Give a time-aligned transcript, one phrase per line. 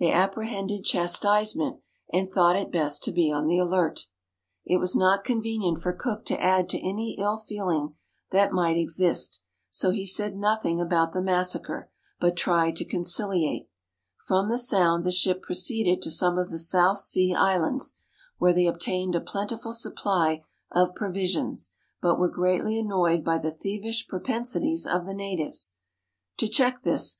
[0.00, 1.80] They apprehended chastisement,
[2.12, 4.08] and thought it best to be on the alert.
[4.64, 7.94] It was not convenient for Cook to add to any ill feeling
[8.32, 11.88] that might exist, so he said nothing about the massacre,
[12.20, 13.68] blit tried to conciliate.
[14.26, 17.94] From the Sound the ship proceeded to some of the South Sea Islands,
[18.38, 20.42] where they obtained a plentiful supply
[20.72, 21.70] of pro visions,
[22.02, 25.76] but were greatly annoyed by the thievish pro pensities of the natives.
[26.38, 27.18] To check this.